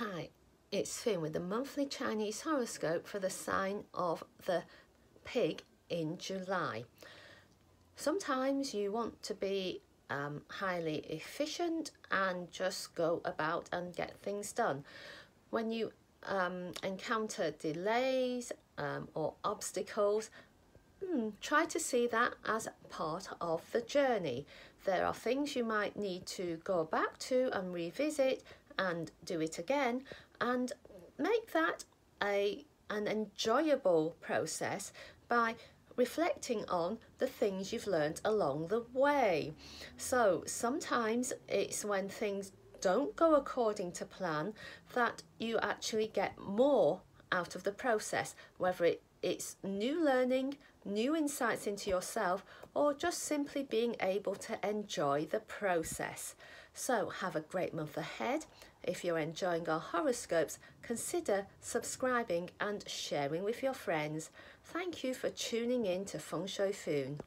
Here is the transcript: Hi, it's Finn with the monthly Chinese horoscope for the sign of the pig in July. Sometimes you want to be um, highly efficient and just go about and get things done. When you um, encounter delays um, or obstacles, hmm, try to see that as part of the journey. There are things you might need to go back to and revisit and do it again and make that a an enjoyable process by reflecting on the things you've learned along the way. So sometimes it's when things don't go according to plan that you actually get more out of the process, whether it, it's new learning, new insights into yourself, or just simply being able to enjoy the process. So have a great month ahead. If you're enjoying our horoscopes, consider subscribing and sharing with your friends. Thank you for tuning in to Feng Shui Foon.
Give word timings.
Hi, 0.00 0.28
it's 0.70 1.02
Finn 1.02 1.20
with 1.20 1.32
the 1.32 1.40
monthly 1.40 1.84
Chinese 1.84 2.42
horoscope 2.42 3.08
for 3.08 3.18
the 3.18 3.30
sign 3.30 3.82
of 3.92 4.22
the 4.46 4.62
pig 5.24 5.64
in 5.90 6.18
July. 6.18 6.84
Sometimes 7.96 8.72
you 8.72 8.92
want 8.92 9.20
to 9.24 9.34
be 9.34 9.82
um, 10.08 10.42
highly 10.46 10.98
efficient 10.98 11.90
and 12.12 12.48
just 12.52 12.94
go 12.94 13.20
about 13.24 13.68
and 13.72 13.92
get 13.92 14.16
things 14.20 14.52
done. 14.52 14.84
When 15.50 15.72
you 15.72 15.90
um, 16.22 16.74
encounter 16.84 17.50
delays 17.50 18.52
um, 18.76 19.08
or 19.14 19.34
obstacles, 19.42 20.30
hmm, 21.04 21.30
try 21.40 21.64
to 21.64 21.80
see 21.80 22.06
that 22.06 22.34
as 22.46 22.68
part 22.88 23.30
of 23.40 23.62
the 23.72 23.80
journey. 23.80 24.46
There 24.84 25.04
are 25.04 25.12
things 25.12 25.56
you 25.56 25.64
might 25.64 25.96
need 25.96 26.24
to 26.26 26.60
go 26.62 26.84
back 26.84 27.18
to 27.18 27.50
and 27.52 27.74
revisit 27.74 28.44
and 28.78 29.10
do 29.24 29.40
it 29.40 29.58
again 29.58 30.02
and 30.40 30.72
make 31.18 31.52
that 31.52 31.84
a 32.22 32.64
an 32.90 33.06
enjoyable 33.06 34.16
process 34.20 34.92
by 35.28 35.54
reflecting 35.96 36.64
on 36.68 36.98
the 37.18 37.26
things 37.26 37.72
you've 37.72 37.86
learned 37.86 38.20
along 38.24 38.68
the 38.68 38.84
way. 38.94 39.52
So 39.96 40.44
sometimes 40.46 41.32
it's 41.48 41.84
when 41.84 42.08
things 42.08 42.52
don't 42.80 43.14
go 43.16 43.34
according 43.34 43.92
to 43.92 44.06
plan 44.06 44.54
that 44.94 45.22
you 45.38 45.58
actually 45.58 46.06
get 46.06 46.38
more 46.38 47.00
out 47.32 47.54
of 47.54 47.64
the 47.64 47.72
process, 47.72 48.34
whether 48.56 48.84
it, 48.84 49.02
it's 49.22 49.56
new 49.62 50.04
learning, 50.04 50.56
new 50.84 51.16
insights 51.16 51.66
into 51.66 51.90
yourself, 51.90 52.44
or 52.74 52.94
just 52.94 53.20
simply 53.20 53.62
being 53.62 53.96
able 54.00 54.34
to 54.36 54.58
enjoy 54.68 55.26
the 55.30 55.40
process. 55.40 56.34
So 56.74 57.08
have 57.08 57.34
a 57.34 57.40
great 57.40 57.74
month 57.74 57.96
ahead. 57.96 58.46
If 58.84 59.04
you're 59.04 59.18
enjoying 59.18 59.68
our 59.68 59.80
horoscopes, 59.80 60.58
consider 60.82 61.46
subscribing 61.60 62.50
and 62.60 62.88
sharing 62.88 63.42
with 63.42 63.62
your 63.62 63.74
friends. 63.74 64.30
Thank 64.64 65.02
you 65.02 65.14
for 65.14 65.28
tuning 65.28 65.86
in 65.86 66.04
to 66.06 66.18
Feng 66.18 66.46
Shui 66.46 66.72
Foon. 66.72 67.18